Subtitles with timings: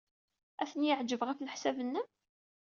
[0.61, 2.07] Ad ten-yeɛjeb, ɣef leḥsab-nnem?